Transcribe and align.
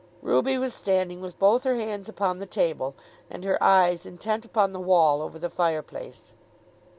Ruby 0.23 0.57
was 0.57 0.73
standing 0.73 1.21
with 1.21 1.37
both 1.37 1.61
her 1.63 1.75
hands 1.75 2.09
upon 2.09 2.39
the 2.39 2.47
table 2.47 2.95
and 3.29 3.43
her 3.43 3.61
eyes 3.61 4.03
intent 4.03 4.43
upon 4.43 4.73
the 4.73 4.79
wall 4.79 5.21
over 5.21 5.37
the 5.37 5.47
fire 5.47 5.83
place. 5.83 6.33